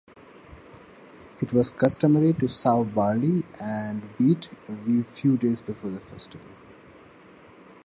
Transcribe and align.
It 1.43 1.53
was 1.53 1.69
customary 1.69 2.33
to 2.33 2.47
sow 2.47 2.83
barley 2.83 3.45
and 3.61 4.01
wheat 4.17 4.49
a 4.67 5.03
few 5.03 5.37
days 5.37 5.61
before 5.61 5.91
the 5.91 5.99
festival. 5.99 6.49